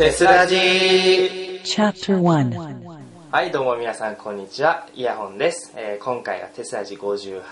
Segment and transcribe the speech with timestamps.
[0.00, 4.86] テスラジー Chapter 1はい、どうも皆さん、こんにちは。
[4.94, 5.74] イヤホンです。
[5.76, 7.42] えー今回はテスラジ58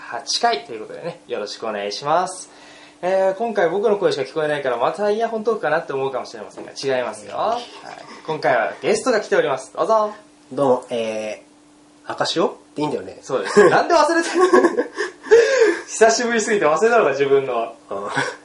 [0.41, 2.49] 回ということでね、よろしくお願いします。
[3.03, 7.37] えー今回僕の声しか聞こえないから、またイヤホントークかなって思うかもしれませんが、違いますよ。
[7.37, 7.63] はい、
[8.25, 9.71] 今回はゲストが来ております。
[9.71, 10.15] どうぞ。
[10.51, 13.19] どうも、えー、赤潮っていいんだよね。
[13.21, 13.69] そうです。
[13.69, 14.29] なんで忘れて
[14.75, 14.91] る
[15.87, 17.75] 久しぶりすぎて忘れたのか、自分の。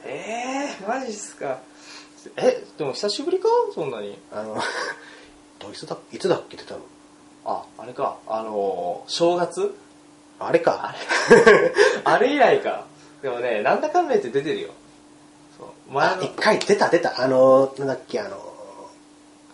[0.05, 1.57] えー、マジっすか。
[2.37, 3.47] え、でも久しぶりか？
[3.73, 4.17] そんなに。
[4.31, 4.57] あの、
[5.59, 6.81] どいつだ、いつだっけ出たの
[7.45, 8.17] あ、あれか。
[8.27, 9.75] あのー、正月？
[10.39, 10.93] あれか。
[12.03, 12.85] あれ以来か。
[13.21, 14.69] でもね、なんだかんだ言って出てるよ。
[15.57, 17.21] そう前一回出た出た。
[17.21, 18.37] あの、なんだっけ、あの、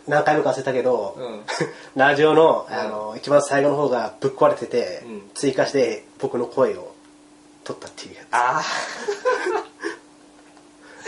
[0.08, 1.42] 何回もか忘れたけど、うん
[1.96, 6.92] ラジオの、うんあの、一番最後の方がぶっ壊れてて、うん追加して僕の声を
[7.64, 8.26] 取ったっていうやつ。
[8.32, 8.64] ああ。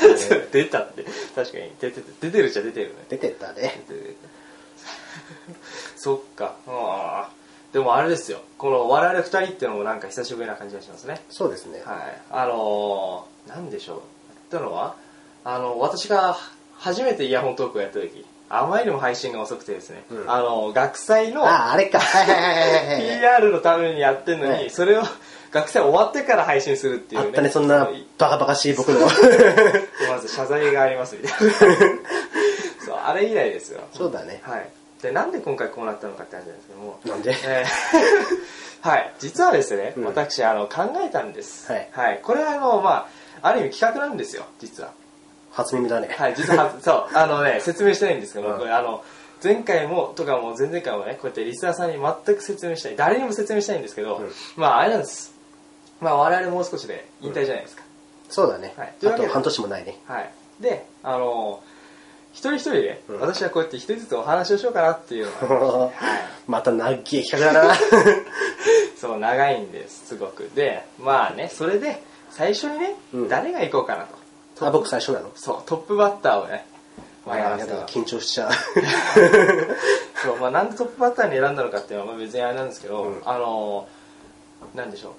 [0.51, 1.05] 出たって。
[1.35, 1.71] 確かに。
[1.79, 3.05] 出てて出てるじゃ出てるね。
[3.09, 3.83] 出てたね。
[3.87, 4.15] 出てる
[5.95, 6.55] そっか。
[6.67, 8.41] あーでもあれですよ。
[8.59, 11.21] この我々二人っていうのもなんか久しぶりな感じがしますね。
[11.29, 11.81] そうですね。
[11.83, 12.21] はい。
[12.29, 13.97] あのー、なんでしょう。
[13.97, 14.03] やっ
[14.51, 14.95] たのは、
[15.43, 16.37] あの、私が
[16.77, 21.99] 初めてイヤホントークをやった時、あまりにも配信が遅くてですね、うんあの、学祭のあ、あれか。
[21.99, 23.19] はいはいはいはいはい。
[23.19, 25.03] PR のためにやってんのに、はいそれを
[25.51, 27.27] 学祭終わってから配信するっていうね。
[27.27, 27.87] あったね、そんな
[28.17, 29.01] バカバカしい僕の。
[30.09, 31.53] まず謝罪がありますみたいな。
[32.85, 33.81] そう、あれ以来ですよ。
[33.93, 34.41] そうだね。
[34.43, 34.67] はい。
[35.01, 37.35] で、なんで今回こうなったのかって話なんですけども、なんで？
[37.45, 38.53] えー
[38.89, 41.71] はい、実はですね、うん私、あの、考えたんです。
[41.71, 43.07] はいこれは、あの、ま
[43.41, 44.91] あ、ある意味企画なんですよ、実は。
[45.53, 46.09] 初耳だね。
[46.17, 49.03] はい、実は、そう、あのね、説明してないんですけども、うんこれ、あの、
[49.43, 55.33] 前回も、とかも前々回もね、こうやってリスナーさんに全く説明したい、誰にも説明したいんですけど、うんまあ、あれなんです。
[55.99, 57.83] まあ、我々もう少しで引退じゃないですか。
[58.29, 58.73] そうだね。
[58.75, 59.99] はいあと半年もないね。
[60.07, 60.31] はい。
[60.59, 61.61] で、あの、
[62.31, 65.91] 一人一人で、うん私はこうやって一人ずつお話をしようかなっていうのが、 はい。
[66.47, 67.75] また長い企画だな。
[68.99, 70.49] そう、長いんです、すごく。
[70.55, 72.01] で、まあね、それで、
[72.31, 74.22] 最初にね、うん誰が行こうかなと。
[74.59, 75.31] あ、僕最初なの？
[75.35, 76.65] そう、トップバッターをね、
[77.27, 78.51] あやらせてやだ緊張しちゃう。
[80.23, 83.87] そう、まあなんでトップバッターに選んだのかっていうのはまあ別にあれなんですけど、うんあの、
[84.75, 85.13] なんでしょう。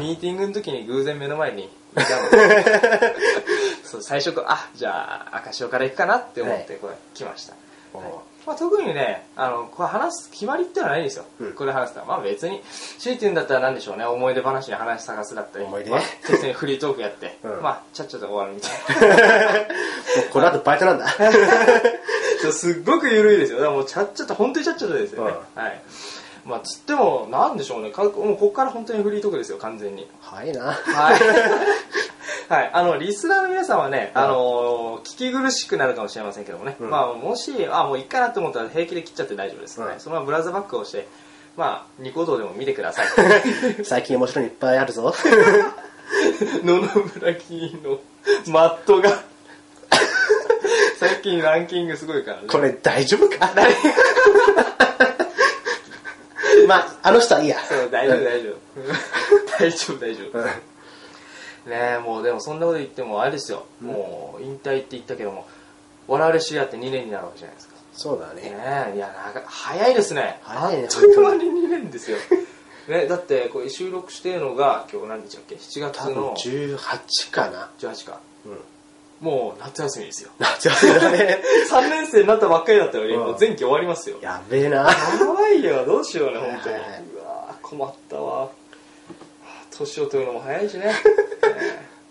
[0.00, 3.14] ミーティングの時に偶然目の前にいたので、
[3.84, 7.54] そう、最初から、あ、じゃあ、赤潮から行くかなって思って、これ、来ました。
[7.94, 8.02] おう
[8.48, 11.26] まあ、特にね、あの、これ話す決まりってのはないんですよ。
[11.38, 12.04] うんこれ話すと。
[12.06, 12.62] まあ別に、
[12.98, 15.90] 強いて言うんだったら何でしょうね、思い出話に話探すだったり、思い出？
[15.90, 19.58] まあ、適当にフリートークやって、 うんまあ、ちゃっちゃと終わるみたいな。
[19.60, 19.64] も
[20.28, 21.08] うこの後バイトなんだ。
[22.40, 23.58] そうすっごく緩いですよ。
[23.58, 25.32] だからもうちゃっちゃと、本当にちゃっちゃとですよね。
[25.54, 25.80] はい。
[26.46, 30.08] まあ、つっても、なんでしょうね、かもうここから本当にフリートークですよ、完全に。
[30.22, 30.72] はいな。
[30.72, 31.20] はい。
[32.48, 32.70] はい。
[32.72, 36.76] あの、リスナーの皆さんはね、あのー聞き苦しくなるかもしれませんけどもね。
[36.80, 39.80] うんまあ、もし、あ、もういいかなと思ったら平気で切っちゃって大丈夫です。
[39.80, 41.06] うんはいそのままブラウザバックをして、
[41.56, 43.06] まあ、ニコ動でも見てください。
[43.84, 45.14] 最近面白いのいっぱいあるぞ。
[46.64, 48.00] 野々村議員の
[48.46, 49.10] マットが、
[50.98, 52.44] 最近ランキングすごいからね。
[52.48, 53.50] これ大丈夫か？
[56.66, 57.58] まあ、あの人はいいや。
[57.60, 58.56] そう、大丈夫、大丈夫。
[59.58, 60.38] 大丈夫、大丈夫。
[61.68, 63.66] うんねえ、もうでもそんなこと言ってもあれですよ。
[63.80, 65.46] もう引退って言ったけども、
[66.06, 67.74] 我々知り合って2年になるわけじゃないですか。
[67.92, 68.42] そうだね。
[68.42, 70.38] ねえ、いや、なんか早いですね。
[70.42, 72.16] 早いねあっという間に2年ですよ。
[72.88, 77.70] ね、だってこれ収録してるのが今日何日だっけ ?7 月の18かな。
[77.78, 78.20] 18か。
[78.46, 78.58] うん。
[79.20, 80.30] もう夏休みですよ。
[80.38, 81.42] 夏休みだね。
[81.70, 84.18] 3年生になったばっかりだったのに、うんもう前期終わりますよ。
[84.22, 84.76] やべえな。
[84.76, 84.84] や
[85.34, 86.74] ばいよ、どうしようね、本当に。
[86.76, 88.48] はいはいうわー困ったわ。
[89.78, 90.86] はあ年を取るのも早いしね。
[90.86, 90.92] ね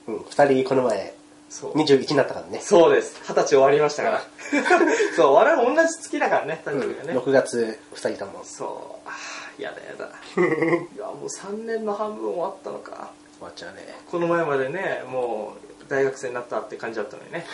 [0.07, 1.13] うん、二人この前、
[1.49, 1.77] そう。
[1.77, 2.59] 21になったからね。
[2.61, 3.19] そうです。
[3.23, 4.21] 二十歳終わりましたから。
[5.15, 7.19] そう、我々同じ月だからね、誕うん、生日がね。
[7.19, 9.09] 6月二人だもそう。
[9.09, 10.09] ああ、やだやだ。
[10.95, 13.11] いや、もう3年の半分終わったのか。
[13.39, 13.95] わっちゃうね。
[14.09, 17.45] この前までね、もう大学生になったって感じだったのにね。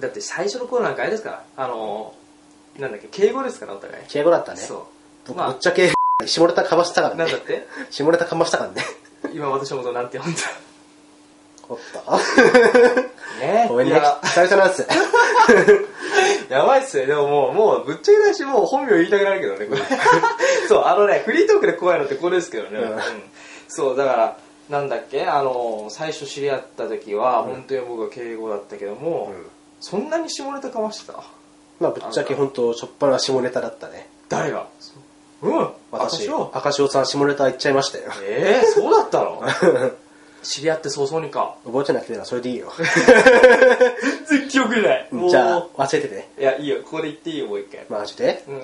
[0.00, 2.14] だって最初の頃なんかあれですから、あの、
[2.78, 4.04] なんだっけ、敬語ですから、お互い。
[4.08, 4.60] 敬語だったね。
[4.60, 4.78] そう。
[5.28, 7.38] 僕、まあぶっちゃけ、下ネタかましたからねなんだ。
[7.38, 7.66] って？
[7.90, 8.82] 下ネタかましたからね。
[9.34, 10.38] 今私のことなんて呼んだ？
[11.68, 12.18] おっと。
[13.44, 14.00] ねごめんね。
[14.22, 14.86] 久々なんです。
[16.48, 17.06] やばいっすね。
[17.06, 19.80] でももう、もう、ぶっちゃけだし、もう本名言いたくなるけどね、これ。
[20.68, 22.78] そう、あのね、フリートークで怖いのってこれですけどね。
[22.78, 23.00] うんうん
[23.66, 24.36] そう、だから、
[24.68, 29.46] なんだっけ、あの、最初知り合った時は、本当に僕は敬語だったけども、うん
[29.80, 31.22] そんなに下ネタかましてた？
[31.78, 34.08] まあ、ぶっちゃけ本当しょっぱな下ネタだったね。
[34.30, 34.66] 誰が？
[35.44, 36.50] うん私、を？
[36.54, 38.04] 赤潮さん下ネタ言っちゃいましたよ。
[38.22, 39.42] ええー、そうだったの？
[40.42, 41.56] 知り合って早々にか。
[41.64, 42.72] 覚えてなくてそれでいいよ。
[44.28, 45.08] 全然記憶にない。
[45.30, 46.28] じゃあ、忘れてて。
[46.38, 46.76] いや、いいよ。
[46.82, 47.86] ここで言っていいよ、もう一回。
[47.88, 48.44] マジで？
[48.46, 48.62] うん。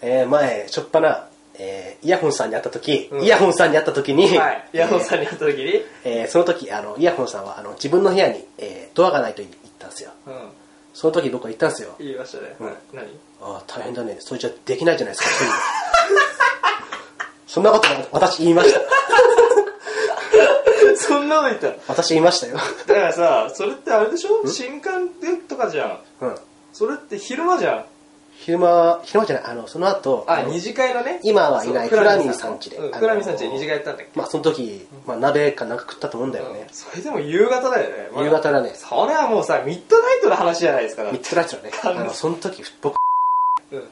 [0.00, 1.26] えー、前、しょっぱな、
[1.58, 4.68] えー、イヤホンさんに会った時、うんイヤホンさんに会った時に、はい。
[4.72, 5.56] イヤホンさんに会った時？
[5.62, 10.10] に、えーその時、あの、イヤホンさんは、あの、自分の部屋に、えードアがないと言ったんですよ。
[10.26, 10.34] うん。
[11.00, 11.94] その時僕は言ったんですよ。
[12.00, 12.56] 言いましたね。
[12.58, 12.74] はい。
[12.92, 13.06] 何？
[13.40, 14.16] ああ、大変だね。
[14.18, 15.58] それじゃできないじゃないですか、そういうの
[17.46, 18.80] そんなこと私言いました。
[20.98, 22.56] そんなこと言った私言いましたよ。
[22.88, 24.44] だからさ、それってあれでしょ？
[24.48, 25.08] 新刊
[25.48, 26.00] とかじゃん。
[26.20, 26.34] うん。
[26.72, 27.84] それって昼間じゃん。
[28.40, 31.20] 昼間、昼間じゃない、あの、その後、あ、の二次会のね。
[31.24, 34.10] 今はいないフラミンさん家でフラミンさん家で二次会やったんだっけ？
[34.14, 36.68] まあ、その時、まあ、鍋かなんか食ったと思うんだよね。
[36.72, 38.08] それでも夕方だよね。
[38.12, 38.72] まあ夕方だね。
[38.74, 41.02] それはもうさ、ミッドナイトの話じゃないですか。
[41.04, 41.70] ミッドナイトだね。
[41.74, 42.96] あ完全の、その時、僕、
[43.72, 43.84] うん。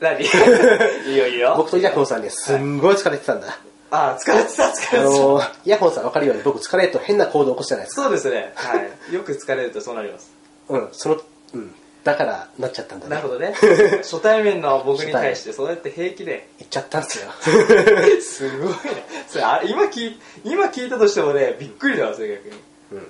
[0.00, 0.20] 何？
[1.08, 1.54] いいよいいよ。
[1.56, 3.58] 僕とイヤホンさんですんごい疲れてたんだ。
[3.90, 5.02] あ、疲れてた、疲あれてた。
[5.04, 8.02] の、イヤホンさん分かるように僕疲れると変な行動を起こすじゃないですか。
[8.02, 8.52] そうですね。
[8.54, 8.78] は
[9.10, 9.14] い。
[9.14, 10.30] よく疲れるとそうなります。
[10.68, 11.16] うん、その、
[11.54, 11.74] うん。
[12.08, 13.16] だから、なっちゃったんだね。
[13.16, 13.52] なるほどね。
[14.00, 16.48] 初対面の僕に対してそうやって平気で。
[16.58, 17.30] 言っちゃったんすよ。
[18.22, 19.04] すごいね。
[19.28, 22.60] それあ今聞い、今聞いたとしてもね、びっくりだわ、それ逆に。
[22.92, 22.98] うん。
[22.98, 23.04] うん、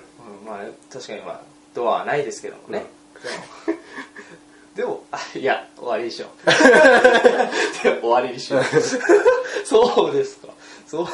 [0.45, 0.57] まあ、
[0.91, 1.41] 確かにまあ、
[1.73, 2.87] ドアはないですけどもね。
[3.23, 3.29] で
[3.73, 3.77] も、
[4.75, 6.51] でもあ、いや、終わりにしよう。
[8.01, 8.63] 終わりにしよう。
[9.63, 10.49] そうですか。
[10.85, 11.07] そう、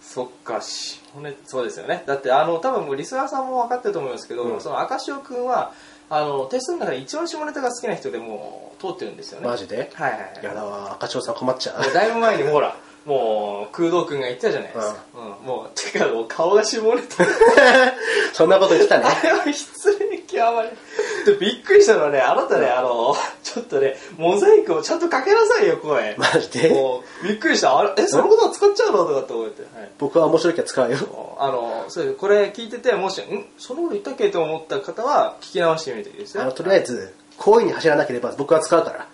[0.00, 2.04] そっか、し、ね、そうですよね。
[2.06, 5.74] だって、あの、多分もうリスナーさんも分かってると思いますけど、うんその赤潮くんは、
[6.14, 9.46] あの、テストの中で一番下ネタが好きな人でもう通ってるんですよね。
[9.48, 9.90] マジで？
[9.94, 10.44] はいはいはい。
[10.44, 11.90] やだわ、赤潮さん困っちゃう。
[11.90, 12.76] だいぶ前にもうほら、
[13.06, 15.04] もう空洞くんが言ったじゃないですか。
[15.14, 15.46] うん。
[15.46, 17.24] もう、てかもう顔が下ネタ。
[18.34, 19.04] そんなこと言ってたね。
[19.06, 20.68] あれは失礼極まり。
[21.24, 23.16] で、びっくりしたのはね、あなたね、あの、
[23.52, 26.14] ちょっとね、モザイクをちゃんとかけなさいよ、声。
[26.16, 26.70] マジで？
[26.70, 27.78] もう、びっくりした。
[27.78, 29.04] あれ、え、そのことは使っちゃうの？
[29.04, 29.62] とかって思って。
[29.62, 29.90] はい。
[29.98, 31.36] 僕は面白いけど使うよ。
[31.38, 33.44] あの、そうですこれ聞いてて、もし、ん？
[33.58, 34.30] そのこと言ったっけ？
[34.30, 36.42] と思った方は、聞き直してみていいですよ。
[36.42, 39.06] あの、とりあえず、好意に走らなければ僕は使うから。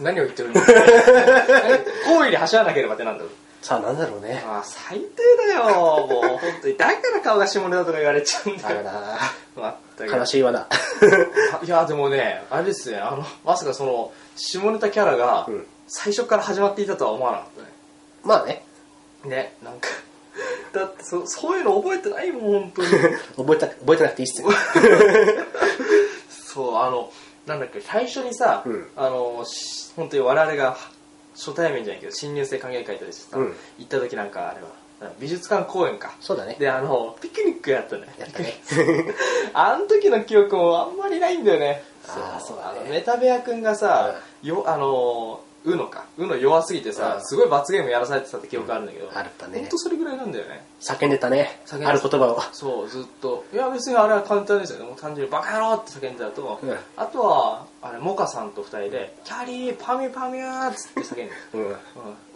[0.00, 0.76] 何を言ってるんだ 何？
[2.18, 3.30] 行為で走らなければってなんだろう？
[3.62, 4.44] さあ、なんだろうね。
[4.46, 5.06] あー最低
[5.48, 6.76] だよ、もう、本当に。
[6.76, 8.82] だから顔が下ネタとか言われちゃうんだよ。
[8.82, 10.66] な悲しいわな。
[10.68, 15.66] あ いやでもねあれですねあのまさかその下ネタキャラがうん。
[15.88, 17.68] 最初から始まっていたとは思わなかったね。
[18.24, 18.64] まあね、
[19.24, 19.88] ねなんか
[20.74, 22.88] だってそそういうの覚えてないもん本当に。
[23.36, 24.48] 覚えた、覚えてなくていいっすよ。
[26.28, 27.12] そうあの
[27.46, 28.90] なんだっけ最初にさ、うん。
[28.96, 30.76] あのし本当に我々が
[31.34, 33.56] 初対面じゃないけど新入生歓迎会としてさ、うん。
[33.78, 34.68] 行った時なんかあれは
[35.18, 36.14] 美術館公演か。
[36.20, 36.56] そうだね。
[36.58, 38.06] であのピクニックやったね。
[38.18, 38.54] やったね。
[39.52, 41.82] あの時の記憶もあんまりないんだよね。
[42.08, 42.78] あーそうだね。
[42.80, 46.04] あのメタベア君がさ、よあのうのか。
[46.16, 49.58] うの弱すぎてさ、すごい罰ゲームやらされてたって記憶あるんだけど、あったね。
[49.58, 50.64] ほんとそれぐらいなんだよね。
[50.80, 51.60] 叫んでたね。
[51.66, 51.90] 叫んでた。
[51.90, 52.40] ある言葉を。
[52.52, 53.44] そうずっと。
[53.52, 54.84] いや別にあれは簡単ですよね。
[54.84, 56.76] もう単純に「バカ野郎!」って叫んでたと、うん。
[56.96, 61.60] あとはあれモカさんと二人で「キャリーパミュパミュー!」っつって叫んでうん。
[61.66, 61.76] うん、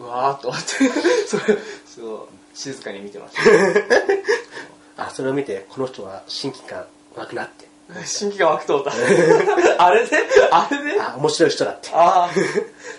[0.01, 0.69] うわーっと思って。
[1.29, 2.29] そ れそう
[2.61, 3.35] 静かに見てまし
[4.97, 6.85] た あ、それを見て、この人は親近感
[7.17, 7.69] 湧くなって。
[8.05, 8.93] 新規が湧くと思った。
[9.83, 10.17] あれで？
[10.53, 11.01] あれで？
[11.01, 11.89] あ、面白い人だって。
[11.93, 12.31] ああ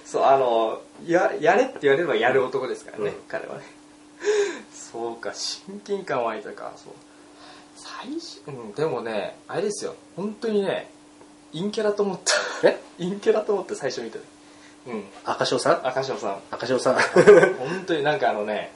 [0.05, 3.13] そうあのややれって言われればやる男ですからね、うん。
[3.29, 3.61] 彼はね。
[4.73, 6.73] そうか親近感湧いたか。
[6.75, 6.93] そう。
[7.75, 9.95] 最初、うん、でもねあれですよ。
[10.17, 10.89] 本当にね
[11.53, 12.19] 陰キャラと思っ
[12.61, 12.67] た。
[12.67, 12.81] え？
[12.99, 14.25] 陰キャラと思って最初見た時。
[14.87, 15.05] うん。
[15.23, 15.87] 赤潮さん？
[15.87, 16.39] 赤潮さん。
[16.51, 16.95] 赤潮さん。
[16.95, 18.73] 本当になんかあのね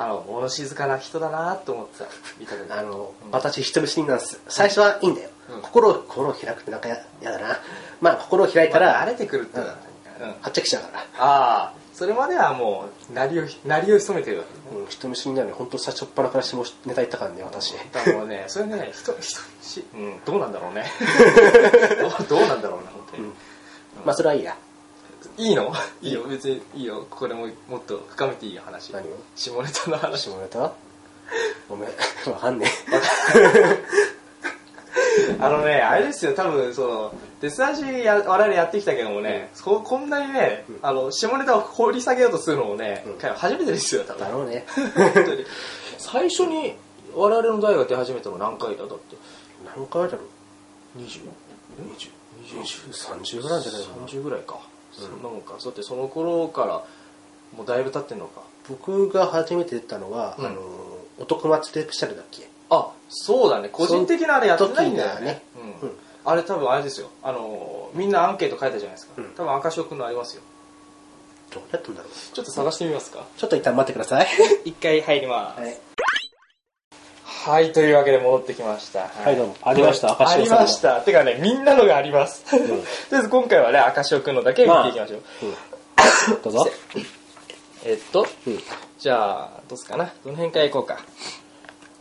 [0.00, 2.04] あの物静かな人だなと思ってた
[2.38, 4.40] 見た時あの、私人見知りなんです。
[4.46, 5.30] 最初はいいんだよ。
[5.50, 7.58] うん心を、心を開くってなんかややだな。
[8.00, 9.74] まあ、心を開いたら、慣れてくるってのは
[10.48, 11.04] っちゃきちゃうから。
[11.18, 17.74] あそれまではもう鳴りを鳴りを潜めてるわけねうん、人見知りなのに、本当最初っ端から下ネタ言ったからね、私。
[17.92, 19.22] だからね、それね、 人、人、
[19.62, 20.84] し、うん、どうなんだろうね。
[22.00, 23.32] どうどうなんだろうな、本当に。
[24.04, 24.56] まあ、それはいいや。
[25.36, 25.72] いいの？
[26.02, 27.06] いいよ、別にいいよ。
[27.10, 28.92] これももっと深めていいよ、話。
[28.92, 29.16] 何を？
[29.36, 30.28] 下ネタの話。
[30.30, 30.72] 下ネタ？
[31.68, 31.90] ごめん。
[32.32, 32.66] わかんね
[35.40, 44.16] あのね、あれですよ、多分、その、デスラジや、我々やってきたけどもね、ここんなにね、あの、下ネタを掘り下げようとするのもね、うん初めてですよ、多え。
[44.16, 44.30] 分だ。
[44.30, 44.64] ろうね。
[44.94, 45.44] 本当に。
[45.98, 46.74] 最初に、
[47.14, 48.86] 我々の代が出始めたの何回だ？
[48.86, 49.16] だって。
[49.76, 50.22] 何回だろ
[50.96, 51.28] う？20?
[52.46, 54.06] 20、30ぐらいじゃないかな。
[54.06, 54.58] 30ぐらいか、
[55.02, 55.22] そん。
[55.22, 56.84] なもんかだってその頃から
[57.56, 58.42] もうだいぶ経ってんのか。
[58.68, 60.46] 僕が初めて出たのは、うん。
[60.46, 60.60] あの、
[61.18, 62.48] 男祭りスペシャルだっけ？
[62.70, 63.70] あそうだね。
[63.70, 65.42] 個人的なあれやってないんだよね。
[65.54, 65.82] その時だね。
[65.82, 65.88] うん。
[65.88, 65.96] うん。
[66.24, 67.08] あれ多分あれですよ。
[67.22, 69.24] あのみんなアンケート書いたじゃないですか、うん。
[69.34, 70.42] 多分赤潮くんのありますよ。
[71.54, 72.12] どうやったんだろう。
[72.12, 73.24] ちょっと探してみますか。
[73.38, 74.26] ちょっと一旦待ってください。
[74.66, 75.87] 一回入ります、はい。
[77.48, 79.08] はい、というわけで戻ってきました。
[79.08, 80.12] はいどうもありました？
[80.12, 81.00] 赤あり潮さんのました。
[81.00, 82.44] てかね、みんなのがあります。
[82.50, 82.62] とり
[83.12, 85.20] あえず今回はね、赤潮くんのだけ見ていきましょう。
[86.44, 86.68] どうぞ。
[87.86, 88.62] えっと、うん
[88.98, 90.12] じゃあ、どうすかな？
[90.26, 90.98] どの辺から行こうか？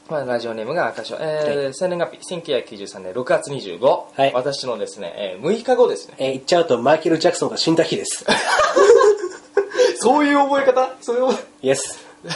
[0.10, 1.18] まあ、ラジオネームが赤潮。
[1.22, 3.80] えー、生年月日、1993年6月25。
[3.88, 6.16] はい私のですね、えー6日後ですね。
[6.18, 8.25] えー言っちゃうとマイケル・ジャクソンが死んだ日です。
[9.96, 10.89] そういう覚え方？
[11.00, 12.07] そういう覚イエス。
[12.26, 12.30] え、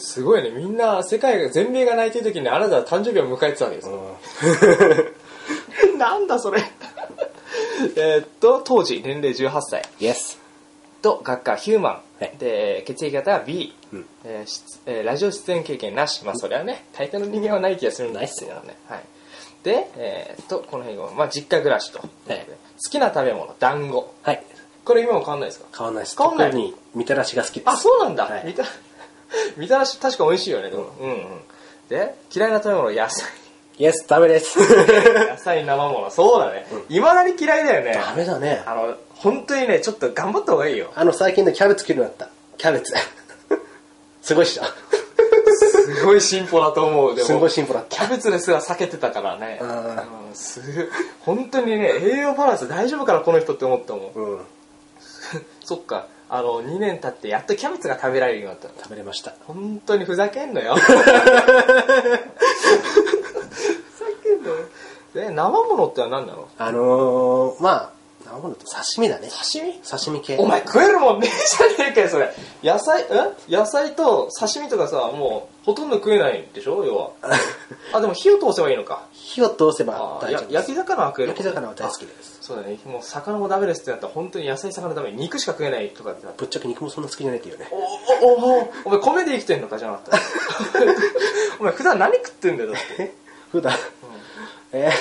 [0.00, 0.50] すごいね。
[0.50, 4.16] みんな、世界が、全米が泣いてる時にあなたは誕生日を迎えてたわけですよ。
[5.98, 6.62] なんだそれ。
[7.96, 9.82] えーっと、当時、年齢18歳。
[10.00, 10.38] イエス。
[11.02, 12.02] と、学科ヒューマン。
[12.18, 13.74] はいで、血液型は B。
[13.92, 16.24] うんえーしえーラジオ出演経験なし。
[16.24, 18.76] まあ、それはね、大抵の人間はない気がするんですけどね。
[18.88, 19.00] はい。
[19.62, 21.98] で、えーっと、この辺が、まあ、実家暮らしと。
[21.98, 22.46] はい
[22.84, 24.14] 好きな食べ物、団子。
[24.22, 24.42] はい。
[24.84, 25.66] これ今も変わんないですか？
[25.76, 26.16] 変わんないです。
[26.16, 27.68] 変わんない特にみたらしが好きです。
[27.68, 28.24] あ、そうなんだ。
[28.24, 28.64] はいみた、
[29.56, 30.90] みたらし確か美味しいよね、でも。
[31.00, 31.40] うんうん。
[31.88, 33.28] で、嫌いな食べ物、野菜。
[33.78, 34.58] イエス、ダメです。
[35.28, 36.10] 野菜、生物。
[36.10, 36.66] そうだね。
[36.88, 37.92] いまだに嫌いだよね。
[37.92, 38.62] ダメだね。
[38.64, 40.90] あの、本当にね、ちょっと頑張った方がいいよ。
[40.94, 42.32] あの、最近のキャベツ切るようになった。
[42.56, 42.94] キャベツ。
[44.22, 44.64] すごいっしょ。
[45.86, 47.14] すごい進歩だと思う。
[47.14, 47.96] でもすごい進歩だった。
[47.96, 49.58] キャベツですら避けてたからね。
[49.60, 50.00] うんうん
[50.34, 50.90] す
[51.20, 54.12] 本当にね、栄養バランス大丈夫かな、この人って思ったもん。
[54.14, 54.40] うん。
[55.64, 56.06] そっか。
[56.28, 58.82] あの、2年経ってやっとキャベツが食べられるようになった。
[58.82, 59.34] 食べれました。
[59.46, 60.74] 本当にふざけんのよ。
[60.78, 60.94] ふざ
[64.22, 64.56] けんのよ。
[65.14, 66.48] で、生物って何なの？
[66.58, 67.90] あのー、まあ、
[68.28, 69.28] 生物と刺身だね。
[69.28, 69.74] 刺身？
[69.80, 70.36] 刺身系。
[70.38, 72.34] お前食えるもんねえじゃねえかよ、それ。
[72.62, 73.06] 野菜、ん
[73.48, 76.84] 野菜と刺身とかさ、もう、ほとんど食えないでしょ？
[76.84, 77.10] 要は。
[77.92, 79.02] あ、でも火を通せばいいのか。
[79.12, 80.52] 火を通せば大丈夫。
[80.52, 82.38] 焼き魚は食えるもんね焼き魚は大好きです。
[82.40, 82.78] そうだね。
[82.84, 85.12] もう魚もダメですってなったら本当に野菜魚ダメ。
[85.12, 87.68] 肉しか食えないとかってぶっちゃけ肉もそんな好きじゃないっていうね。
[87.70, 90.18] おおおおお前米で生きてんのかじゃなかった。
[91.60, 93.14] お前普段何食ってんだよだって。
[93.50, 93.74] 普段、
[94.72, 94.92] えー、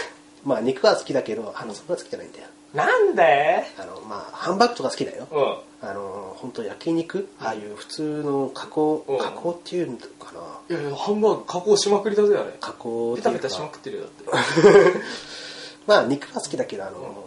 [0.47, 2.45] まあ肉は好きだけど、あの、そんな好きじゃないんだよ。
[2.75, 3.63] なんで？
[3.79, 5.27] あの、まあ、ハンバーグとか好きだよ。
[5.31, 5.87] うん。
[5.89, 7.29] あの、本当焼肉？
[7.39, 10.33] ああいう普通の加工、うん加工っていうのか
[10.69, 10.75] な？
[10.77, 12.51] いやいや、ハンバーグ加工しまくりだぜ、あれ。
[12.59, 14.99] 加工っペていうかタしまくってるよ、だって。
[15.87, 17.25] まあ肉は好きだけど、あの、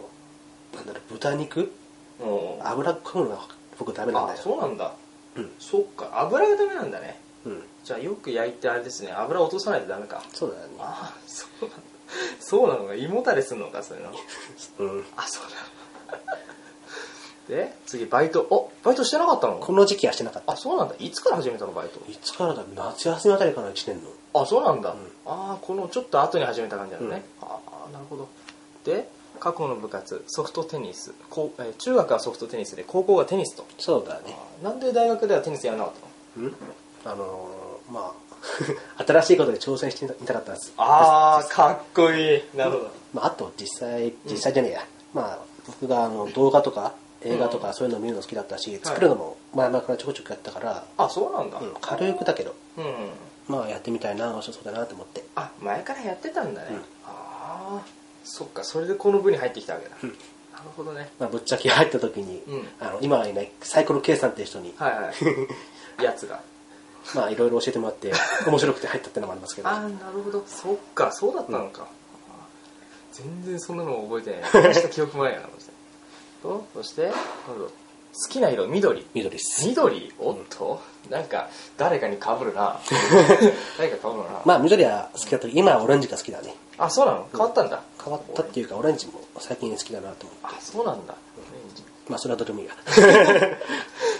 [0.75, 1.71] なんだろう、豚肉？
[2.19, 2.67] うん。
[2.67, 3.39] 油っこいのが
[3.79, 4.41] 僕ダメなんだあ、よ。
[4.43, 4.93] そうなんだ。
[5.35, 5.51] うん。
[5.59, 7.19] そっか、油がダメなんだね。
[7.45, 7.63] うん。
[7.83, 10.21] じゃあよく焼いてあれですね、油落とさないとダメか。
[10.33, 10.73] そうだよね。
[10.79, 11.75] ああ、そうなんだ。
[12.39, 14.11] そうなのか、胃もたれすんのか、そういうの。
[14.79, 15.05] うん。
[15.15, 15.49] あ、そうな
[16.17, 16.23] の。
[17.49, 18.41] で、次、バイト。
[18.49, 19.55] お、バイトしてなかったの？
[19.57, 20.53] この時期はしてなかった。
[20.53, 20.95] あ、そうなんだ。
[20.99, 21.99] いつから始めたの、バイト？
[22.11, 24.41] いつからだ夏休みあたりかな、1年の。
[24.41, 24.89] あ、そうなんだ。
[25.25, 27.23] ああ、このちょっと後に始めた感じなのね。
[27.41, 28.27] ああ、なるほど。
[28.83, 31.13] で、過去の部活、ソフトテニス。
[31.29, 33.65] こうえー中学はソフトテニスで、高校がテニスと。
[33.79, 34.37] そうだね。
[34.61, 35.93] なんで大学ではテニスやらなかっ
[36.35, 36.47] たの？
[36.47, 36.55] うん？
[37.05, 38.28] あのー、まあ、
[39.05, 40.73] 新しいことで挑戦してみたかったんです。
[40.77, 42.43] ああ、かっこいい。
[42.55, 42.91] なるほど。
[43.13, 44.85] まあ、あと実際、実際じゃねえや。
[45.13, 46.93] まあ、僕があの動画とか
[47.23, 51.59] 映画とかそういうのを見るの好きだったし、作るのも前々からちょこちょこやったから、あ、そうなんだ。
[51.59, 53.09] うん軽くだけど、うん。
[53.47, 55.23] まあやってみたいな、面白そうだなと思って。
[55.35, 56.67] あ、前からやってたんだね。
[56.71, 57.81] うんああ、
[58.23, 59.95] そっか、それでこの部に入ってきたわけだ。
[60.03, 60.17] うん
[60.59, 61.09] なるほどね。
[61.17, 65.13] まあ、ぶっちゃけ入った時に、うんあの今はいないサイコロ計算っていう人に、はいはい。
[66.03, 66.41] やつが。
[67.15, 68.11] まあいろいろ教えてもらって、
[68.47, 69.67] 面白くて入ったってのもありますけど。
[69.69, 70.43] ああ、なるほど。
[70.47, 71.87] そっか、そうだったのか。
[73.11, 74.63] 全然そんなの覚えてない。
[74.69, 75.47] 話した記憶もないよな、
[76.41, 77.11] と、そして、
[77.47, 79.05] 好きな色、緑。
[79.13, 79.67] 緑です。
[79.67, 80.13] 緑？
[80.19, 82.79] おっと、なんか、誰かに被るな。
[83.77, 84.41] 誰か被るな。
[84.45, 86.55] まあ緑は好きだったけど、今はオレンジが好きだね。
[86.77, 87.27] あ、そうなの？
[87.31, 87.81] 変わったんだ。
[88.03, 90.57] 変わったっていうか、オレンジも最近好きだなと思って。
[90.57, 91.13] あ、そうなんだ。
[91.13, 92.73] オレンジまあそれはどうでもいいや。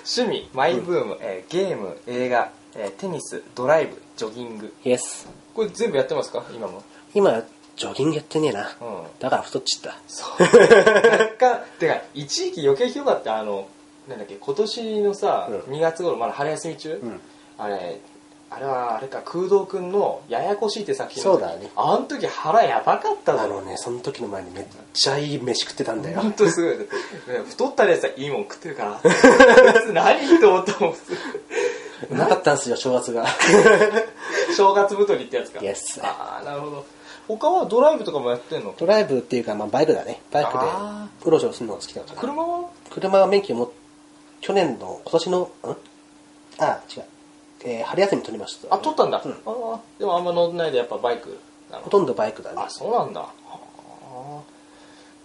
[0.06, 4.74] 趣味、マイブーム、えーゲーム、映画、えーテニス、ドライブ、ジョギング。
[4.84, 5.28] イエス。
[5.56, 6.44] これ全部やってますか？
[6.54, 6.84] 今も？
[7.14, 7.44] 今、
[7.76, 8.62] ジョギングやってねえな。
[8.82, 9.04] うん。
[9.20, 9.98] だから太っちった。
[10.08, 10.44] そう。
[10.44, 13.68] 若干、てか、一時期余計ひどかった、あの、
[14.08, 17.22] なんだっけ、今年のさ、うん2月頃、まだ春休み中、うん。
[17.58, 18.00] あれ、
[18.52, 23.60] あれは、あれか、空洞くんの、ややこしいって作品そうだねあの時腹やばかっただろ。
[23.60, 26.20] あのね、その時の前にめっちゃいい飯食ってたんだよ。
[26.22, 26.78] 本当すごい。
[26.78, 29.02] だってね太ったやつはいいもん食ってるから。
[29.94, 30.96] 何と思ったもん。
[32.10, 33.26] なかったんですよ、正月が。
[34.56, 35.60] 正月太りってやつか。
[35.60, 36.86] Yes ああ、なるほど。
[37.28, 38.74] 他はドライブとかもやってんの？
[38.78, 40.22] ドライブっていうか、まあバイクだね。
[40.32, 42.34] バイクであ、うろちょろするのが好きだったから。
[42.34, 42.70] 車は？
[42.90, 43.72] 車は免許も、
[44.42, 45.50] 去年の、今年の、ん？
[46.60, 47.04] あ、違う。
[47.66, 48.74] えー春休み取りました。
[48.74, 49.22] あ、取ったんだ。
[49.24, 49.36] うんあ
[49.76, 51.38] あ、でもあんま乗んないでやっぱバイク
[51.72, 52.70] ほとんどバイクだねあ、。
[52.70, 53.22] そうなんだ。
[53.22, 54.40] はあ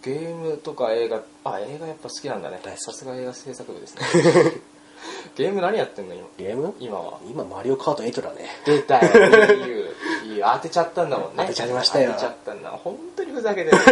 [0.02, 4.02] ゲームとか映画、あ、映画やっぱ好きなんだねさすが映画制作部ですね。
[5.36, 6.26] ゲーム何やってんの今？
[6.38, 6.74] ゲーム？
[6.80, 7.18] 今は。
[7.28, 8.48] 今マリオカート8だね。
[8.64, 9.10] 出たよ。
[9.12, 11.34] Wii U Wii U 当てちゃったんだもんね。
[11.38, 12.10] 当てちゃいましたよ。
[12.12, 12.70] 当てちゃったんだ。
[12.70, 13.76] 本当にふざけてる。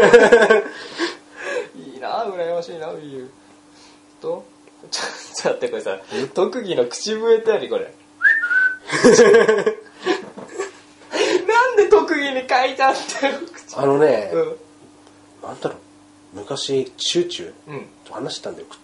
[1.77, 3.31] いいな羨ましいな Wii U
[4.21, 4.45] と
[4.91, 5.07] ちょっ
[5.43, 5.99] と待ってこれさ
[6.35, 7.93] 特技の口笛って何これ？
[11.47, 14.57] なんで特技に書いてあったよ口あのね、うん。
[15.43, 15.79] なんだろう。
[16.35, 17.87] 昔チューチューうん。
[18.05, 18.82] と話してたんだよ、うん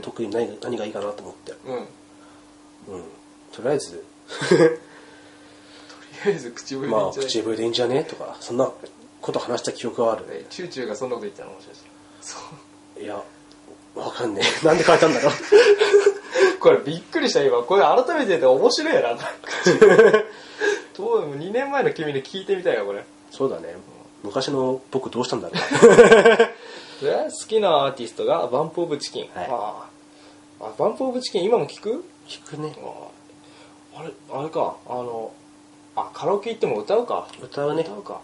[0.00, 1.52] 特に何が何がいいかなと思って。
[1.66, 1.76] うん。
[1.76, 3.04] うん。
[3.52, 4.04] とりあえず。
[4.48, 4.70] とり
[6.26, 7.28] あえず口笛でいいまあんじゃない？
[7.30, 8.04] 口笛でいいんじゃね？
[8.04, 8.70] とかそんな
[9.20, 10.24] こと話した記憶はある。
[10.30, 11.50] えチューチューがそんなこと言ったの？
[11.52, 11.90] もしかして。
[12.22, 12.38] そ
[12.98, 13.02] う。
[13.02, 13.22] いや
[13.94, 14.44] わかんねえ。
[14.66, 15.32] なんで書いたんだろう？
[16.60, 17.62] これびっくりした今。
[17.62, 19.16] これ改めて言って面白いな。
[19.16, 19.20] こ
[19.84, 20.24] れ
[20.96, 23.04] どう2年前の君に聞いてみたいよこれ。
[23.30, 23.74] そうだね。
[24.22, 25.58] 昔の僕どうしたんだろう
[27.02, 29.48] で好きなアーティストがバンプ・オブ・チキン、はい。
[29.50, 29.88] あ
[30.60, 32.04] あバンプ・オブ・チキン今も聞く？
[32.28, 32.74] 聞くね。
[33.94, 34.76] ああれあれか。
[34.86, 35.32] あの
[35.96, 37.28] あカラオケ行っても歌うか。
[37.42, 37.82] 歌うね。
[37.82, 38.20] 歌うか。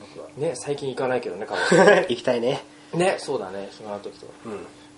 [0.00, 0.28] 僕は。
[0.36, 2.62] ね最近行かないけどねカラオ行きたいね。
[2.92, 3.68] ケねそうだね。
[3.72, 4.32] 暇な時とか。
[4.46, 4.52] うん。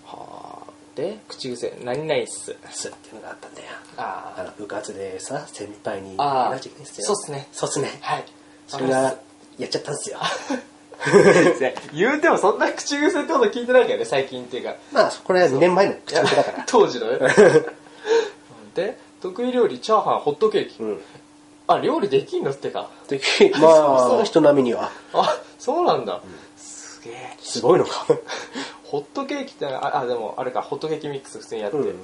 [0.05, 1.77] はあで口癖。
[1.83, 2.55] 何々っす。
[2.69, 3.67] スっていうのがあったんだよ。
[3.97, 6.51] ああの部活でさ先輩にあー。
[6.51, 7.07] なっちゃいけないっすよ。
[7.07, 7.47] そうっすね。
[7.51, 7.89] そうっすね。
[8.01, 8.25] はい。
[8.67, 9.15] それが
[9.57, 10.19] やっちゃったんすよ。
[10.19, 10.23] ね
[11.93, 14.75] 言うてもそんな口癖ってこと聞いてないけどね最近っていうか。
[14.91, 16.63] まあこれは2年前の口癖だから。
[16.67, 17.19] 当時のね。
[18.75, 21.01] で得意料理チャーハンホットケーキ、うん。
[21.67, 22.89] あ料理できんのってか。
[23.07, 24.91] で そうまあ人並みには。
[25.13, 26.21] あそうなんだ、
[26.57, 27.37] すげえ。
[27.39, 28.05] すごいのか。
[28.83, 31.99] ホットケーキってああでもあれかホットケーキミックス普通にやって、うん。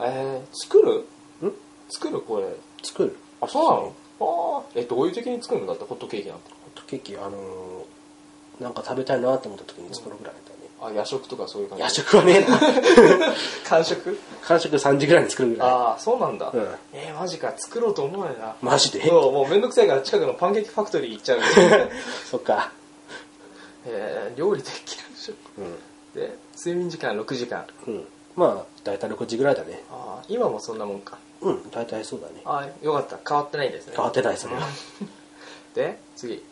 [0.00, 1.48] えー、作る？
[1.48, 1.52] ん？
[1.88, 2.20] 作る？
[2.20, 2.46] これ。
[2.82, 3.16] 作る。
[3.40, 3.92] あそうなの？
[4.20, 6.50] ああえどういう時に作るんだってホットケーキなんて。
[6.50, 7.32] ホットケーキあのー
[8.60, 10.70] なんか食べたいなと思った時に作るぐらいだね。
[10.82, 11.82] あ夜食とかそういう感じ？
[11.82, 12.58] 夜食はねえな。
[13.68, 14.18] 完食？
[14.42, 15.68] 完食3時ぐらいに作るぐらい。
[15.68, 16.68] ああそうなんだ、うん。
[16.92, 18.54] えー、マジか作ろうと思うよな。
[18.62, 19.06] マジで？
[19.06, 21.40] そうもうめんどくさいから近くのパンケーキファクトリー行っちゃう
[22.30, 22.72] そっか。
[23.86, 25.34] えー、料理できるでしょ。
[25.62, 27.64] うで睡眠時間6時間。
[27.86, 29.82] ん、うん、まあ大体6時ぐらいだね。
[29.90, 31.18] ああ今もそんなもんか。
[31.40, 32.42] うん大体そうだね。
[32.44, 33.18] ああよかった。
[33.26, 33.94] 変わってないですね。
[33.96, 34.60] 変わってないそれは
[35.74, 36.42] で 次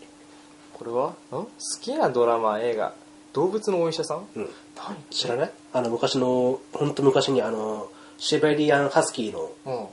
[0.79, 1.09] これは？
[1.09, 1.15] ん？
[1.31, 1.49] 好
[1.81, 2.95] きなドラマ映画。
[3.33, 4.51] 動物のお医者さん、うん。
[4.77, 4.97] 何？
[5.11, 5.51] 知らない？
[5.73, 7.89] あの昔の本当昔にあの
[8.19, 9.87] シベリアンハスキーのうん。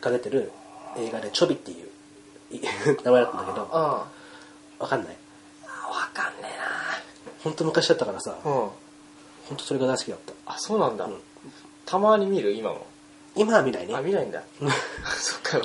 [0.00, 0.50] が出てる
[0.96, 2.60] 映画でチョビっていうい
[3.04, 4.06] 名前だったんだけどあ
[4.78, 5.16] わかんない？
[5.66, 6.48] あわかんね
[7.44, 8.60] 本当昔だったからさえなうん
[9.48, 10.32] 本当それが大好きだった。
[10.46, 11.20] あそうなんだ、うん。
[11.86, 12.52] たまに見る？
[12.52, 12.86] 今も？
[13.36, 13.94] 今は見ないね。
[13.94, 14.42] あ見ないんだ。
[15.16, 15.60] そっか。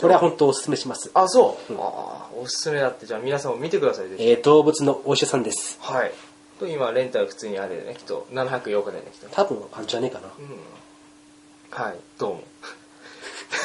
[0.00, 1.10] これは本当おすすめします。
[1.14, 3.06] あそう、ああおすすめだって。
[3.06, 4.30] じゃあ皆さんも見てくださいぜひ。
[4.30, 5.78] えー動物のお医者さんです。
[5.80, 6.12] はい。
[6.58, 7.94] と今レンタル普通にあるよね。
[7.94, 9.34] きっと708日でねきっと。
[9.34, 10.28] 多分あんじゃねえかな。
[10.38, 11.84] うん。
[11.86, 11.96] はい。
[12.18, 12.42] どうも。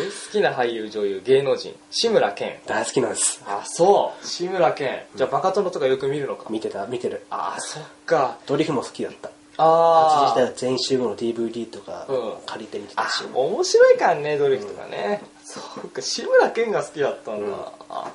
[0.00, 1.74] え好きな俳優女優芸能人。
[1.90, 2.60] 志村けん。
[2.66, 3.42] 大好きなんです。
[3.46, 4.26] あそう。
[4.26, 5.02] 志村けん。
[5.16, 6.46] じゃあバカ殿とかよく見るのか。
[6.50, 7.26] 見てた見てる。
[7.30, 8.38] あそっか。
[8.46, 9.28] ドリフも好きだった。
[9.28, 17.54] あ8時時代は全員集合の DVD とかうん借りて見てたし、あ面白いからねドリフとかね、そうか志村けんが好きだったんだ、うん。
[17.90, 18.12] あ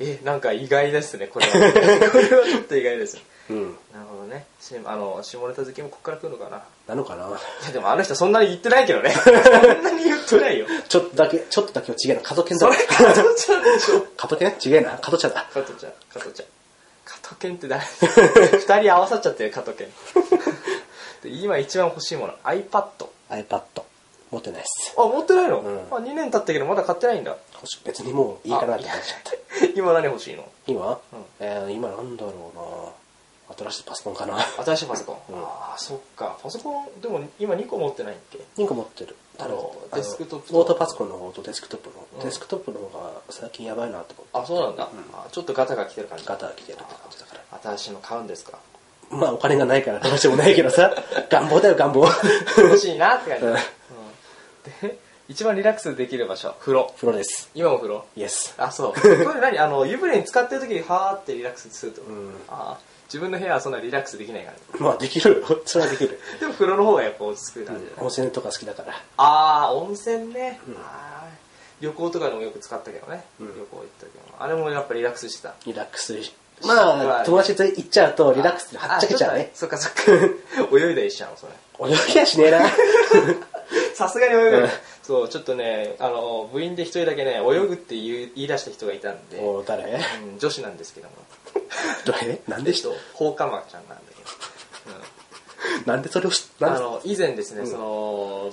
[0.00, 1.52] えなんか意外ですねこれは。
[2.10, 3.18] これはちょっと意外です
[3.50, 3.76] うん。
[3.92, 4.46] なるほどね。
[4.60, 6.62] しあの下ネタ好きもここから来るのかな。
[6.88, 7.28] なのかな？
[7.28, 7.30] い
[7.66, 9.10] やでもあの人そんなに言ってないけどね。
[9.14, 9.34] そん
[9.82, 10.66] なに言ってないよ。
[10.88, 12.20] ちょっとだけちょっとだけは違えな。
[12.22, 12.72] 加藤健だ。
[12.72, 14.72] それ加藤ちゃんでしょ加藤健？
[14.72, 15.46] 違えな加藤茶だ。
[15.52, 16.46] 加藤ちゃん加藤ちゃん
[17.24, 17.82] 加藤健って誰？
[18.60, 19.88] 二人合わさっちゃってる加藤健
[21.22, 22.84] で今一番欲しいもの iPad
[23.30, 23.62] あ iPad
[24.30, 24.94] 持ってないっす。
[24.96, 25.78] 持ってないの、うん。
[25.90, 27.36] あ2年経ったけどまだ買ってないんだ。
[27.54, 29.66] 欲し別にもういいかなって感じちゃった。
[29.78, 30.44] 今何欲しいの？
[30.66, 31.24] 今、うん。
[31.40, 32.90] えー今なんだろうな
[33.56, 34.38] 新しいパソコンかな。
[34.64, 35.42] 新しいパソコン、うん。
[35.42, 36.38] ああそっか。
[36.42, 39.16] パソコンでも今2個持ってないっけ？2個持ってる。
[39.38, 42.24] あのあデスクトップとノートパソコンの方とデスクトップの方、うん。
[42.24, 44.30] デスクトップの方が最近やばいなと思って。
[44.32, 46.24] あそうなんだ、あちょっとガタが来てる感じ。
[46.24, 47.60] ガタが来てるって感じだから。
[47.62, 48.58] 新しいの買うんですか？
[49.10, 50.94] まあお金がないからどうしようもないけどさ。
[51.30, 52.06] 願望だよ願望。
[52.58, 53.52] 欲しいなって感じ、うん。
[53.52, 53.58] うん。
[54.88, 56.54] で一番リラックスできる場所。
[56.60, 56.92] 風呂。
[56.96, 57.50] 風呂です。
[57.54, 58.04] 今も風呂？
[58.16, 58.92] イエスあそう。
[58.92, 59.58] これ何？
[59.58, 62.34] あの湯船に使ってる時にはーってリラックスすると、ん。
[62.48, 64.80] あー自分の部屋はそんなリラックスできないから。
[64.80, 65.60] まあできるよ。
[65.66, 66.20] それはできる。
[66.40, 67.84] でも風呂の方がやっぱ落ち着く感じ。
[67.84, 68.92] だね、温泉とか好きだから。
[69.16, 71.84] ああ温泉ね、あー。
[71.84, 73.46] 旅行とかでもよく使ったけどね、ん。
[73.46, 75.54] 旅行行ったけどあれもやっぱリラックスしてた。
[75.66, 76.22] リラックス。
[76.22, 79.50] しまあ友達と行っちゃうとリラックスではっちゃけちゃうね。
[79.52, 80.12] あそっかそっか。
[80.72, 81.92] 泳いだりしちゃうのそれ。
[81.92, 82.60] 泳ぎやしねえな。
[83.94, 84.68] さすがに泳ぐ、うん
[85.04, 89.84] そうちょっとねあの部員で一人だけね泳ぐって言う言い出した人がいたんで、お誰？
[89.84, 91.14] うん、女子なんですけども。
[92.06, 92.72] どれなんで？
[92.72, 96.80] 人放火魔ちゃんなんだけど、 なんでそれをし、あなんで？
[96.80, 98.52] の以前ですね、その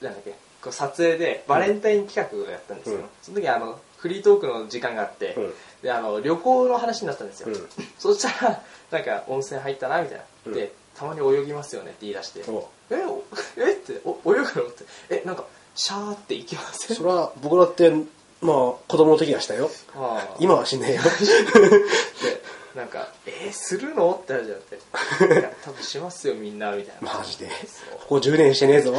[0.00, 0.30] なんだっけ
[0.62, 3.04] こう撮影でバレンタイン企画をやったんですよ、うん。
[3.22, 5.54] その時あのフリートークの時間があって、うん。
[5.82, 7.68] であの旅行の話になったんですよ、うん。
[7.98, 10.52] そしたらなんか温泉入ったなみたいな、うん。
[10.52, 13.22] でたまに泳ぎますよねって言い出して、おえお
[13.56, 14.44] えってお泳ぐの？
[14.44, 14.84] って。
[15.10, 15.44] えなんか
[15.78, 16.96] シャーって行きません？
[16.96, 17.88] それは僕だって、
[18.42, 18.54] まあ、
[18.88, 19.70] 子供の時はしたよ。
[19.96, 21.02] ああ今はしねえよ。
[21.02, 21.08] で
[22.74, 24.76] なんか「えーするの?」って話になって
[25.40, 27.46] 「いや多分しますよみんな」みたいなマジで。
[27.46, 27.52] こ
[28.08, 28.92] こ10年してねえぞ。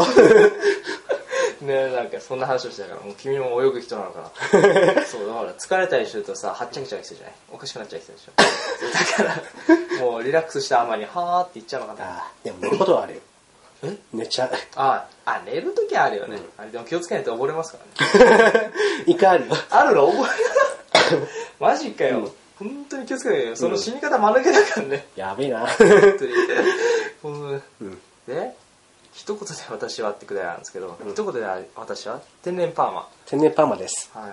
[1.61, 4.31] ねなんかそんな話をしてたからもう君も泳ぐ人なのかな
[5.05, 7.33] そうだから疲れたりするとさはっちゃけちゃう人じゃない？
[7.51, 8.31] おかしくなっちゃう人でしょ
[9.17, 9.41] だか
[9.99, 13.21] らもうリラックスしたあまりはーって言っちゃうのかなでも寝ることはあるよ。
[13.83, 13.97] え？
[14.13, 14.51] 寝ちゃう？
[14.75, 17.79] ああ寝るときはあるよね、あれでも気をつけないと溺れますか
[18.19, 18.71] らね。
[19.07, 19.55] 一回あるよ。
[19.69, 20.11] あるの？
[20.11, 20.29] 溺れ
[21.59, 23.55] マジかよ、本当に気をつけないよ。
[23.55, 25.67] その死に方間抜けだからね、やべえな。
[27.21, 27.97] 本当に。
[28.27, 28.55] で
[29.13, 31.41] 一言で私はってくらいなんですけど、一言で
[31.75, 32.21] 私は？
[32.43, 33.07] 天然パーマ。
[33.25, 34.09] 天然パーマです。
[34.13, 34.31] はい。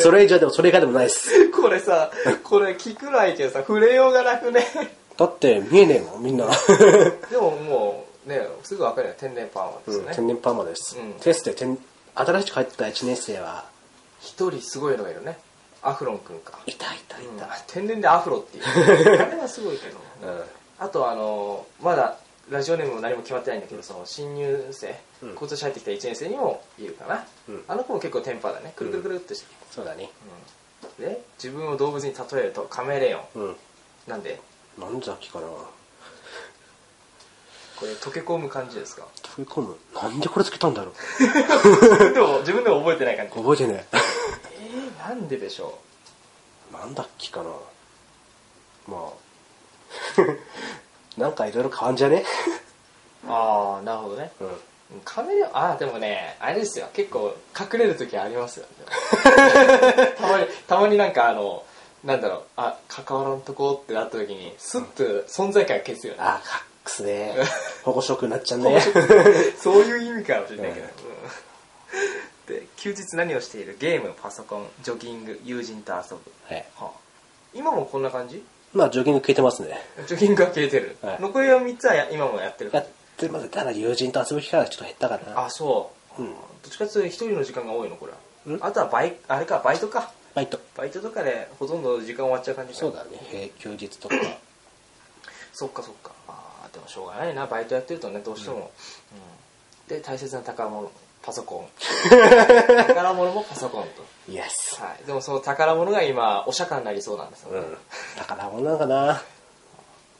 [0.00, 1.50] それ以上でもそれ以下でもないです。
[1.50, 2.10] これさ
[2.44, 4.64] これ聞くないけどさ触れようがなくね
[5.20, 6.46] だって見えねえもん、みんな。
[7.30, 10.98] でももうねすぐ分かるよ天然パーマですよね天然パーマです。
[10.98, 11.12] うん。
[11.20, 11.78] テストで天
[12.14, 13.66] 新しく入った1年生は、
[14.18, 15.38] 一人すごいのがいるね。
[15.82, 17.38] アフロンくんか、いたいたいうん。
[17.38, 17.46] た。
[17.66, 18.64] 天然でアフロっていう。
[19.20, 19.98] あれはすごいけど。
[20.22, 20.42] うん。
[20.78, 22.16] あとあのまだ
[22.48, 25.34] ラジオネームも何も決まってないんだけどその新入生、うん。
[25.34, 27.64] 今年入ってきた1年生にもいるかな、うん。
[27.68, 28.72] あの子も結構テンパーだね。
[28.74, 30.10] くるくるくるってして、そうだね。
[30.98, 31.04] うん。
[31.04, 33.42] で自分を動物に例えるとカメレオン。
[33.42, 33.56] うん。
[34.06, 34.40] なんで
[34.78, 35.46] なんだっけかな。
[37.76, 39.06] これ溶け込む感じですか？
[39.22, 39.76] 飛び込む。
[39.94, 40.94] なんでこれつけたんだろう。
[42.14, 45.78] でも自分でも覚えてない感じ覚えてねえー、なんででしょ
[46.72, 46.76] え。
[46.76, 47.50] なんだっけかな。
[48.86, 49.10] まあ。
[51.20, 52.24] なんかいろいろ変わんじゃね？
[53.26, 55.00] うああなるほどねうん。
[55.04, 58.66] カメレオンああでもねあれですよ結構隠れる時ありますよ
[60.18, 61.64] たまにたまになんかあの
[62.04, 66.18] なんだろうあ関わらんとこってなった時にスッと存在感消すよね。
[66.20, 67.34] あ、カックスね。
[67.84, 68.80] 保護色になっちゃうね。
[69.60, 70.86] そういう意味かもしれないけど、
[72.48, 72.56] うん。
[72.60, 73.76] で休日何をしている？
[73.78, 76.64] ゲームパソコンジョギング友人と遊ぶ、はい。
[76.76, 76.90] はあ、
[77.54, 78.42] 今もこんな感じ？
[78.72, 79.78] まあ、ジョギング消えてますね。
[80.06, 81.16] ジョギングは消えてる、はい。
[81.20, 82.86] 残りの3つはや今もやってるやっ
[83.18, 83.48] てます。
[83.50, 85.44] ただ友人と遊ぶ機会がちょっと減ったかな。
[85.46, 86.30] あそう、うん。
[86.30, 86.34] ど
[86.66, 88.18] っちかっていうと一人の時間が多いのこれは。
[88.46, 88.58] うん？
[88.64, 90.60] あとはバイあれかバイトかバイト。
[90.76, 92.78] バイトとかでほとんど時間終わっちゃう感じか。
[92.78, 93.10] そうだね。
[93.30, 94.14] 平休日とか。
[95.52, 96.12] そっかそっか。
[96.28, 97.46] あーでもしょうがないな。
[97.46, 98.70] バイトやってるとねどうしても、
[99.88, 99.96] うん。
[99.96, 100.90] で大切な宝物
[101.22, 101.68] パソコン。
[102.86, 104.04] 宝物もパソコンと。
[104.28, 104.80] イエス。
[104.80, 107.52] はい、でもその宝物が今お釈迦になりそうなんですよ。
[107.52, 107.78] ね、うん。
[108.16, 109.22] 宝物なのかな？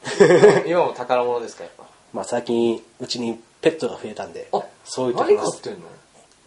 [0.67, 1.85] 今も宝物ですかやっぱ。
[2.13, 5.87] まあ最近、うちにペットが増えたんで、あそういう時何飼ってんの？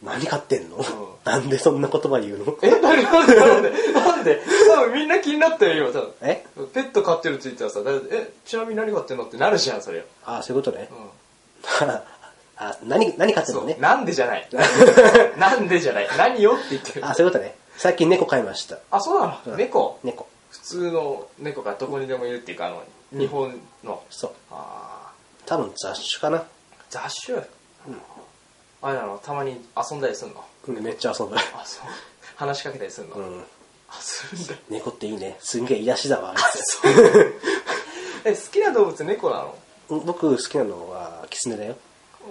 [0.04, 0.80] 何飼ってんの、ん。
[1.24, 2.58] なんでそんな言葉言うの？
[2.62, 6.12] え何なんでなんでなんで多分みんな気になったよ今多分。
[6.22, 6.44] え？
[6.74, 10.88] ペット飼ってるって言ったらさだえちなみに何飼ってんのってなるじゃんそれ、あそういうことね。
[10.90, 11.84] う。
[11.86, 11.90] ん、
[12.56, 13.76] あ、何、何飼ってんのね？
[13.80, 14.48] なんでじゃない。
[15.38, 16.08] なんでじゃない。
[16.16, 17.06] 何よって言ってる。
[17.06, 17.56] あ、そういうことね。
[17.76, 18.78] 最近猫飼いました。
[18.90, 19.56] あそうなの、うん。
[19.56, 19.98] 猫？
[20.04, 20.28] 猫。
[20.50, 24.32] 普通の猫がどこにでもいるっていうかあの日本の、そう。
[24.50, 25.10] あ
[25.46, 26.38] 多分雑種かな。
[26.38, 26.42] ー
[26.90, 27.38] 雑種、
[28.84, 30.44] あれなのたまに遊んだりするの？
[30.68, 31.34] うんめっちゃ遊ぶ。
[31.36, 31.86] あそう。
[32.36, 33.44] 話しかけたりするの、うん。
[33.88, 34.54] あするんだ。
[34.68, 35.38] 猫っていいね。
[35.40, 36.80] すんげえ癒しだわ、あいつ。
[38.28, 39.58] え好きな動物猫なの？
[39.88, 41.76] うん僕好きなのはキツネだよ。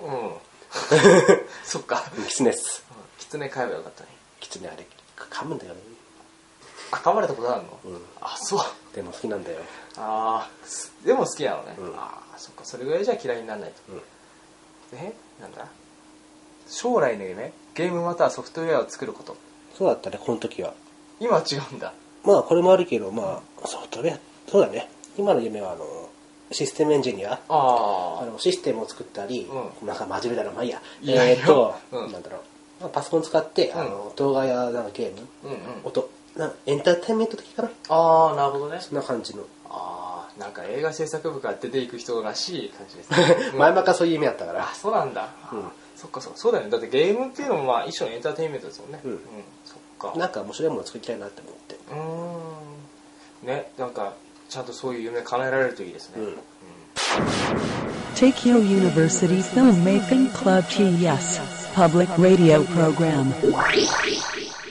[0.06, 0.34] うん。
[1.66, 2.04] そっか。
[2.28, 2.84] キツネっす。
[3.18, 4.10] キツネ飼えばよかったね。
[4.40, 4.86] キツネあれ、
[5.18, 5.80] 噛むんだよね。
[6.92, 8.06] あ噛まれたことあるの、うん。
[8.22, 8.96] あそう。
[8.96, 9.58] でも好きなんだよ。
[9.98, 11.96] ああすでも好きなのね、うん。
[11.96, 12.66] ああそっか。
[12.66, 14.02] それぐらいじゃ嫌いにならないと、うん。
[15.00, 15.14] え？
[15.42, 15.66] なんだ？
[16.68, 19.36] 将来の夢ゲームまたはソフトウェアを作ること
[19.78, 20.74] そうだったね、この時は。
[21.20, 24.90] 今は違うんだまあこれもあるけど、まあ、ソフトウェア、そうだね。
[25.18, 25.86] 今の夢はあの、
[26.52, 27.34] システムエンジニア。
[27.34, 29.48] あああのシステムを作ったり、
[29.82, 30.82] うなんか真面目だな、まあいいや。
[31.02, 32.40] いやいやえーっと、うんなんだろう。
[32.82, 37.70] まあパソコン使って、うんあの動画やなんかゲーム、うんうん音、なエンターテインメント的かな？
[37.90, 39.44] ああなるほどねそんな感じの。
[39.70, 44.74] ああなんか映画制作部から出ていく人らしい感じですね 前々からそういう夢あったからあ。
[44.76, 49.20] そうなんだ、うんそっかそっかそうだよねだってゲームっていうのもまあ一種のエンターテインメントですもんねうん
[49.66, 51.76] そっかなんか面白いもの作りたいなって思って。
[51.76, 54.14] うーんねなんか
[54.50, 56.38] ちゃんとそういう夢叶えられるといいですね、うん。
[58.16, 61.42] Tokyo University Filmmaking Club TES
[61.74, 63.34] Public Radio Program.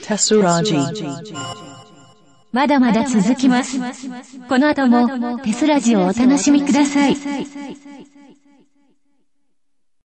[0.01, 1.33] Tessuraji.
[2.53, 3.77] まだまだ続きます。
[4.47, 7.17] この後もテスラジをお楽しみください。